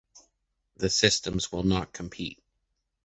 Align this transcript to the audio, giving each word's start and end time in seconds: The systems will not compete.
The 0.77 0.89
systems 0.89 1.51
will 1.51 1.61
not 1.61 1.93
compete. 1.93 2.41